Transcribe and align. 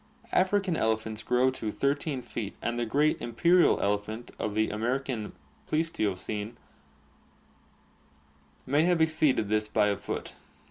African 0.31 0.75
elephants 0.75 1.21
grow 1.21 1.51
to 1.51 1.71
13 1.71 2.23
feet 2.23 2.55
and 2.59 2.79
the 2.79 2.87
great 2.87 3.21
imperial 3.21 3.79
elephant 3.79 4.31
of 4.39 4.55
the 4.55 4.71
American 4.71 5.33
Pleistocene 5.67 6.57
may 8.65 8.81
have 8.81 8.99
exceeded 8.99 9.47
this 9.47 9.67
by 9.67 9.89
a 9.89 9.95
foot. 9.97 10.33